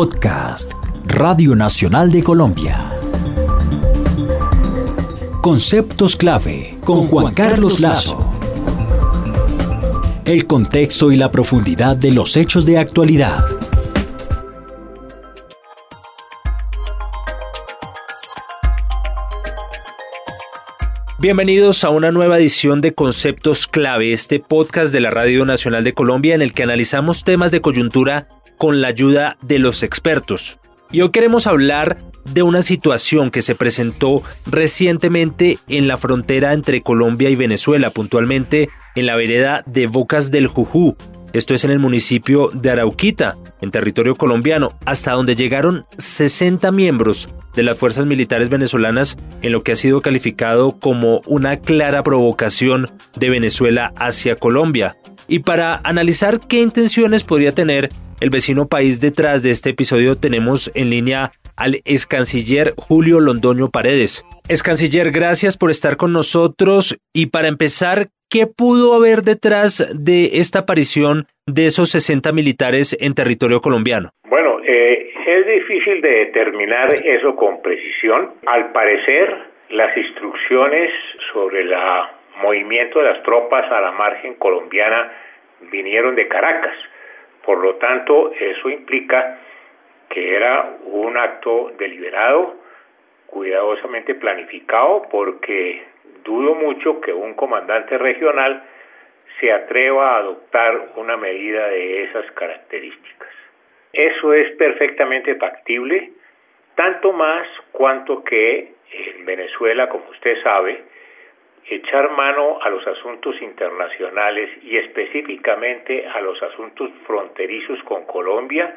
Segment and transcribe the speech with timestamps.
[0.00, 0.72] Podcast,
[1.04, 2.90] Radio Nacional de Colombia.
[5.42, 8.32] Conceptos clave con Juan Carlos Lazo.
[10.24, 13.44] El contexto y la profundidad de los hechos de actualidad.
[21.18, 25.92] Bienvenidos a una nueva edición de Conceptos Clave, este podcast de la Radio Nacional de
[25.92, 30.58] Colombia en el que analizamos temas de coyuntura con la ayuda de los expertos.
[30.92, 31.96] Y hoy queremos hablar
[32.26, 38.68] de una situación que se presentó recientemente en la frontera entre Colombia y Venezuela, puntualmente
[38.96, 40.94] en la vereda de Bocas del Jujú,
[41.32, 47.28] esto es en el municipio de Arauquita, en territorio colombiano, hasta donde llegaron 60 miembros
[47.54, 52.90] de las fuerzas militares venezolanas en lo que ha sido calificado como una clara provocación
[53.14, 54.96] de Venezuela hacia Colombia.
[55.28, 60.70] Y para analizar qué intenciones podría tener el vecino país detrás de este episodio tenemos
[60.74, 64.24] en línea al ex canciller Julio Londoño Paredes.
[64.48, 70.40] Ex canciller, gracias por estar con nosotros y para empezar, ¿qué pudo haber detrás de
[70.40, 74.10] esta aparición de esos 60 militares en territorio colombiano?
[74.28, 78.34] Bueno, eh, es difícil de determinar eso con precisión.
[78.46, 79.34] Al parecer,
[79.70, 80.90] las instrucciones
[81.32, 81.72] sobre el
[82.42, 85.12] movimiento de las tropas a la margen colombiana
[85.70, 86.74] vinieron de Caracas.
[87.44, 89.38] Por lo tanto, eso implica
[90.08, 92.56] que era un acto deliberado,
[93.26, 95.82] cuidadosamente planificado, porque
[96.24, 98.62] dudo mucho que un comandante regional
[99.38, 103.28] se atreva a adoptar una medida de esas características.
[103.92, 106.10] Eso es perfectamente factible,
[106.74, 110.82] tanto más cuanto que en Venezuela, como usted sabe,
[111.68, 118.74] echar mano a los asuntos internacionales y específicamente a los asuntos fronterizos con Colombia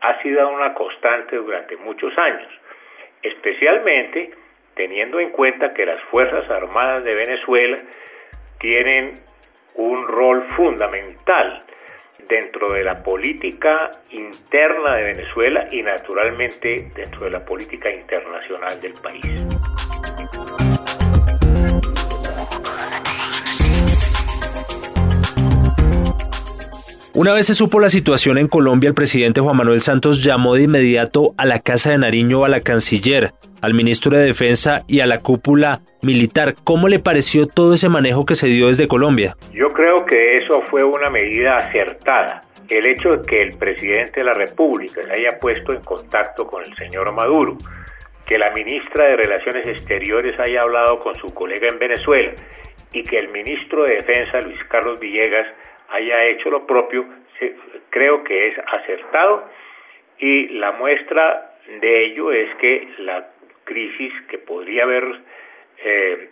[0.00, 2.48] ha sido una constante durante muchos años,
[3.22, 4.30] especialmente
[4.74, 7.78] teniendo en cuenta que las Fuerzas Armadas de Venezuela
[8.58, 9.14] tienen
[9.74, 11.64] un rol fundamental
[12.28, 18.94] dentro de la política interna de Venezuela y naturalmente dentro de la política internacional del
[19.02, 19.69] país.
[27.20, 30.62] Una vez se supo la situación en Colombia, el presidente Juan Manuel Santos llamó de
[30.62, 35.06] inmediato a la Casa de Nariño a la canciller, al ministro de Defensa y a
[35.06, 36.54] la cúpula militar.
[36.64, 39.36] ¿Cómo le pareció todo ese manejo que se dio desde Colombia?
[39.52, 42.40] Yo creo que eso fue una medida acertada.
[42.70, 46.64] El hecho de que el presidente de la República se haya puesto en contacto con
[46.64, 47.58] el señor Maduro,
[48.24, 52.32] que la ministra de Relaciones Exteriores haya hablado con su colega en Venezuela
[52.94, 55.48] y que el ministro de Defensa, Luis Carlos Villegas,
[55.90, 57.04] haya hecho lo propio,
[57.90, 59.48] creo que es acertado
[60.18, 63.28] y la muestra de ello es que la
[63.64, 65.04] crisis que podría haber
[65.84, 66.30] eh,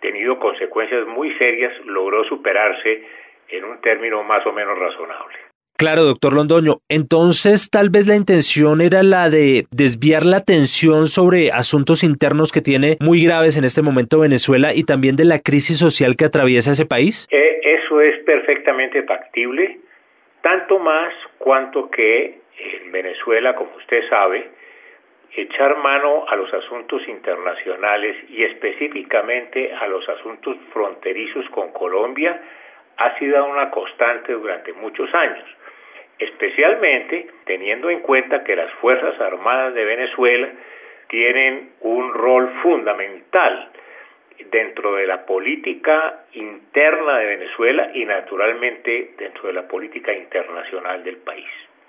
[0.00, 3.04] tenido consecuencias muy serias logró superarse
[3.48, 5.36] en un término más o menos razonable.
[5.78, 6.78] Claro, doctor Londoño.
[6.88, 12.62] Entonces, tal vez la intención era la de desviar la atención sobre asuntos internos que
[12.62, 16.70] tiene muy graves en este momento Venezuela y también de la crisis social que atraviesa
[16.70, 17.26] ese país.
[17.30, 17.45] Eh,
[17.86, 19.78] eso es perfectamente factible,
[20.42, 24.48] tanto más cuanto que en Venezuela, como usted sabe,
[25.32, 32.40] echar mano a los asuntos internacionales y específicamente a los asuntos fronterizos con Colombia
[32.96, 35.44] ha sido una constante durante muchos años
[36.18, 40.48] especialmente teniendo en cuenta que las Fuerzas Armadas de Venezuela
[41.08, 43.70] tienen un rol fundamental
[44.50, 51.16] dentro de la política interna de Venezuela y naturalmente dentro de la política internacional del
[51.16, 51.46] país.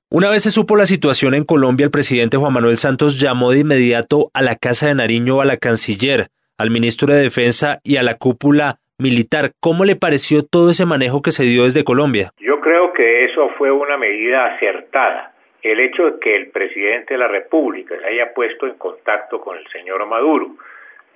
[0.10, 3.60] Una vez se supo la situación en Colombia, el presidente Juan Manuel Santos llamó de
[3.60, 6.28] inmediato a la Casa de Nariño a la canciller,
[6.58, 9.52] al ministro de Defensa y a la cúpula militar.
[9.60, 12.32] ¿Cómo le pareció todo ese manejo que se dio desde Colombia?
[12.40, 15.34] Yo creo que eso fue una medida acertada.
[15.62, 19.58] El hecho de que el presidente de la República se haya puesto en contacto con
[19.58, 20.56] el señor Maduro,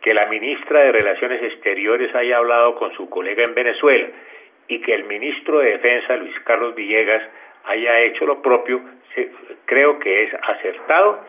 [0.02, 4.08] que la ministra de Relaciones Exteriores haya hablado con su colega en Venezuela
[4.68, 7.24] y que el ministro de Defensa, Luis Carlos Villegas,
[7.66, 8.82] haya hecho lo propio,
[9.66, 11.24] creo que es acertado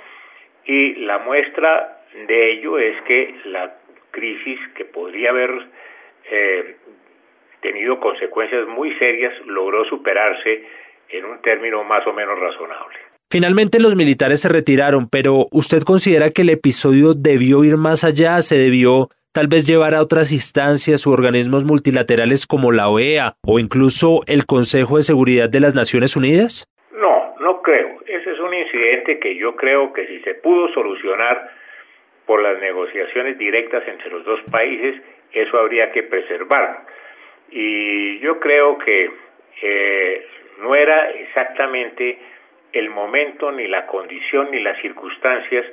[0.64, 3.74] y la muestra de ello es que la
[4.10, 5.50] crisis que podría haber
[6.30, 6.76] eh,
[7.60, 10.66] tenido consecuencias muy serias, logró superarse
[11.08, 13.11] en un término más o menos razonable.
[13.32, 18.42] Finalmente los militares se retiraron, pero ¿usted considera que el episodio debió ir más allá?
[18.42, 23.58] ¿Se debió tal vez llevar a otras instancias u organismos multilaterales como la OEA o
[23.58, 26.68] incluso el Consejo de Seguridad de las Naciones Unidas?
[26.92, 28.02] No, no creo.
[28.06, 31.52] ese es un incidente que yo creo que si se pudo solucionar
[32.26, 35.00] por las negociaciones directas entre los dos países,
[35.32, 36.80] eso habría que preservarlo.
[37.50, 39.10] Y yo creo que
[39.62, 40.26] eh,
[40.60, 42.18] no era exactamente
[42.72, 45.66] el momento, ni la condición, ni las circunstancias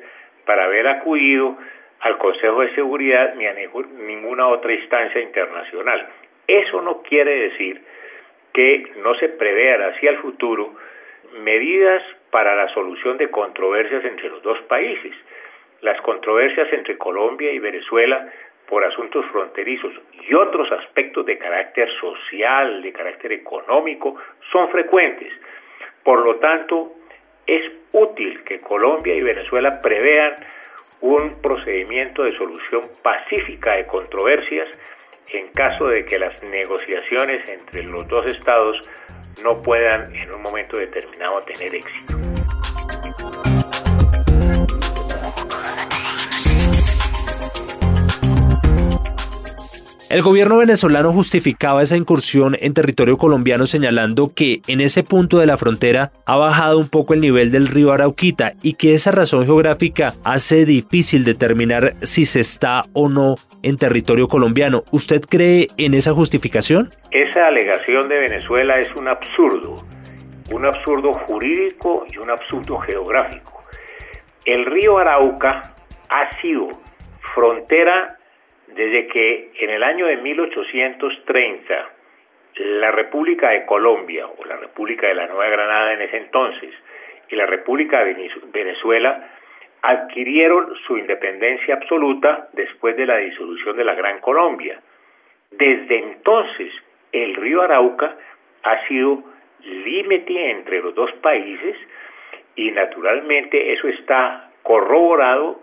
[0.45, 1.57] para haber acudido
[2.01, 6.07] al Consejo de Seguridad ni a ninguna otra instancia internacional.
[6.47, 7.81] Eso no quiere decir
[8.53, 10.75] que no se prevean hacia el futuro
[11.43, 12.01] medidas
[12.31, 15.13] para la solución de controversias entre los dos países.
[15.81, 18.27] Las controversias entre Colombia y Venezuela
[18.67, 19.93] por asuntos fronterizos
[20.27, 24.15] y otros aspectos de carácter social, de carácter económico,
[24.51, 25.33] son frecuentes.
[26.03, 26.93] Por lo tanto,
[27.45, 30.35] es útil que Colombia y Venezuela prevean
[31.01, 34.67] un procedimiento de solución pacífica de controversias
[35.31, 38.77] en caso de que las negociaciones entre los dos estados
[39.43, 42.19] no puedan en un momento determinado tener éxito.
[50.09, 55.45] El gobierno venezolano justificaba esa incursión en territorio colombiano señalando que en ese punto de
[55.45, 59.45] la frontera ha bajado un poco el nivel del río Arauquita y que esa razón
[59.45, 64.83] geográfica hace difícil determinar si se está o no en territorio colombiano.
[64.89, 66.89] ¿Usted cree en esa justificación?
[67.11, 69.85] Esa alegación de Venezuela es un absurdo,
[70.51, 73.63] un absurdo jurídico y un absurdo geográfico.
[74.43, 75.75] El río Arauca
[76.09, 76.67] ha sido
[77.35, 78.18] frontera
[78.79, 81.89] desde que en el año de 1830
[82.55, 86.73] la República de Colombia o la República de la Nueva Granada en ese entonces
[87.27, 89.31] y la República de Venezuela
[89.81, 94.79] adquirieron su independencia absoluta después de la disolución de la Gran Colombia.
[95.51, 96.71] Desde entonces
[97.11, 98.15] el río Arauca
[98.63, 99.25] ha sido
[99.61, 101.75] límite entre los dos países
[102.55, 105.59] y naturalmente eso está corroborado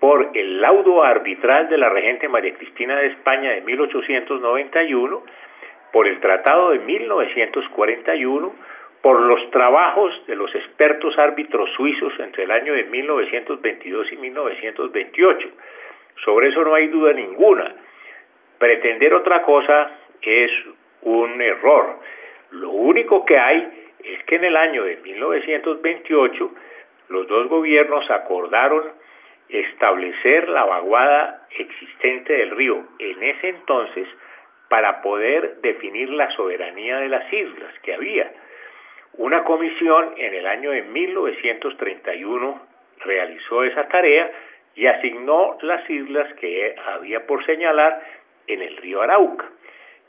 [0.00, 5.22] por el laudo arbitral de la regente María Cristina de España de 1891,
[5.92, 8.54] por el Tratado de 1941,
[9.02, 15.48] por los trabajos de los expertos árbitros suizos entre el año de 1922 y 1928.
[16.24, 17.74] Sobre eso no hay duda ninguna.
[18.58, 19.92] Pretender otra cosa
[20.22, 20.50] es
[21.02, 22.00] un error.
[22.50, 26.50] Lo único que hay es que en el año de 1928
[27.08, 28.84] los dos gobiernos acordaron
[29.48, 34.06] establecer la vaguada existente del río en ese entonces
[34.68, 38.30] para poder definir la soberanía de las islas que había.
[39.14, 42.62] Una comisión en el año de 1931
[43.04, 44.30] realizó esa tarea
[44.74, 48.00] y asignó las islas que había por señalar
[48.46, 49.46] en el río Arauca.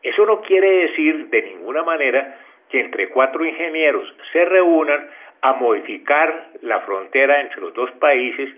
[0.04, 2.38] Eso no quiere decir de ninguna manera
[2.70, 5.10] que entre cuatro ingenieros se reúnan
[5.42, 8.50] a modificar la frontera entre los dos países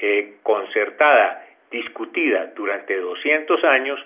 [0.00, 4.00] eh, concertada, discutida durante 200 años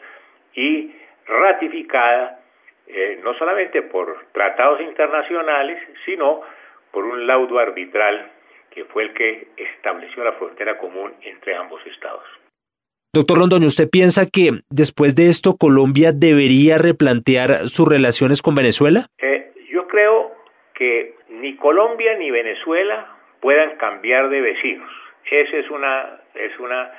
[0.54, 0.92] y
[1.26, 2.40] ratificada
[2.86, 6.42] eh, no solamente por tratados internacionales, sino
[6.90, 8.30] por un laudo arbitral
[8.70, 12.24] que fue el que estableció la frontera común entre ambos estados.
[13.14, 19.06] Doctor Londoño, ¿usted piensa que después de esto Colombia debería replantear sus relaciones con Venezuela?
[19.18, 20.32] Eh, yo creo
[20.74, 24.90] que ni Colombia ni Venezuela puedan cambiar de vecinos.
[25.30, 26.92] Ese es una es una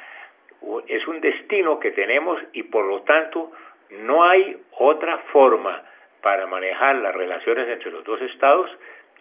[0.88, 3.52] es un destino que tenemos y por lo tanto
[3.92, 5.84] no hay otra forma
[6.22, 8.70] para manejar las relaciones entre los dos estados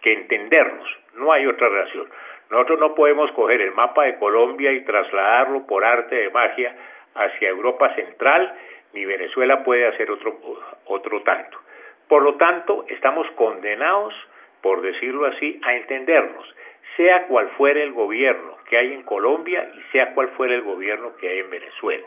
[0.01, 0.87] que entendernos.
[1.15, 2.09] No hay otra relación.
[2.49, 6.75] Nosotros no podemos coger el mapa de Colombia y trasladarlo por arte de magia
[7.15, 8.53] hacia Europa Central,
[8.93, 10.39] ni Venezuela puede hacer otro,
[10.85, 11.59] otro tanto.
[12.07, 14.13] Por lo tanto, estamos condenados,
[14.61, 16.55] por decirlo así, a entendernos
[16.95, 21.15] sea cual fuere el gobierno que hay en Colombia y sea cual fuere el gobierno
[21.17, 22.05] que hay en Venezuela.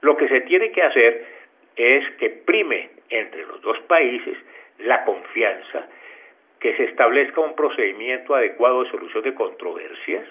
[0.00, 1.26] Lo que se tiene que hacer
[1.76, 4.36] es que prime entre los dos países
[4.78, 5.88] la confianza,
[6.60, 10.24] que se establezca un procedimiento adecuado de solución de controversias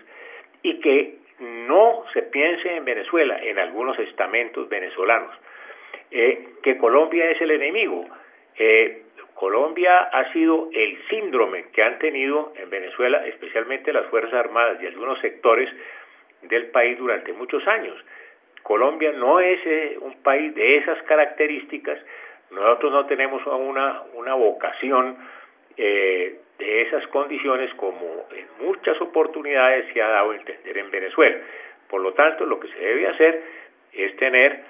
[0.62, 5.36] y que no se piense en Venezuela, en algunos estamentos venezolanos,
[6.12, 8.06] eh, que Colombia es el enemigo.
[8.58, 9.04] Eh,
[9.36, 14.88] Colombia ha sido el síndrome que han tenido en Venezuela, especialmente las Fuerzas Armadas y
[14.88, 15.70] algunos sectores
[16.44, 17.98] del país durante muchos años.
[18.62, 22.00] Colombia no es eh, un país de esas características,
[22.52, 25.18] nosotros no tenemos una, una vocación
[25.76, 31.38] eh, de esas condiciones como en muchas oportunidades se ha dado a entender en Venezuela.
[31.90, 33.44] Por lo tanto, lo que se debe hacer
[33.92, 34.64] es tener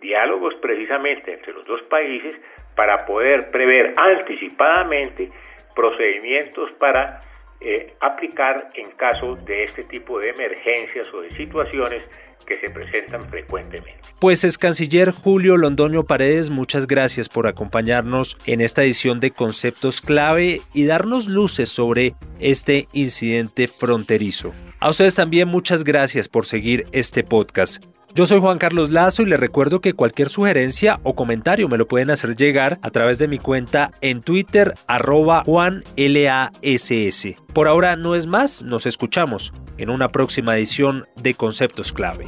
[0.00, 2.36] diálogos precisamente entre los dos países
[2.74, 5.30] para poder prever anticipadamente
[5.74, 7.22] procedimientos para
[7.60, 12.02] eh, aplicar en caso de este tipo de emergencias o de situaciones
[12.46, 14.00] que se presentan frecuentemente.
[14.18, 20.00] Pues es canciller Julio Londoño Paredes, muchas gracias por acompañarnos en esta edición de Conceptos
[20.00, 24.52] Clave y darnos luces sobre este incidente fronterizo.
[24.82, 27.84] A ustedes también muchas gracias por seguir este podcast.
[28.14, 31.86] Yo soy Juan Carlos Lazo y les recuerdo que cualquier sugerencia o comentario me lo
[31.86, 37.26] pueden hacer llegar a través de mi cuenta en Twitter arroba JuanLASS.
[37.52, 42.24] Por ahora no es más, nos escuchamos en una próxima edición de Conceptos Clave.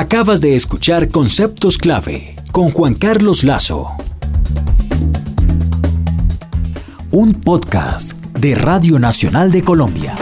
[0.00, 3.88] Acabas de escuchar Conceptos Clave con Juan Carlos Lazo
[7.10, 10.14] un podcast de Radio Nacional de Colombia.